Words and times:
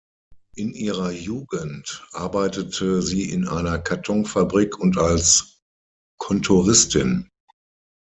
In 0.55 0.73
ihrer 0.73 1.11
Jugend 1.11 2.07
arbeitete 2.11 3.03
sie 3.03 3.29
in 3.29 3.47
einer 3.47 3.77
Kartonfabrik 3.77 4.79
und 4.79 4.97
als 4.97 5.61
Kontoristin. 6.17 7.29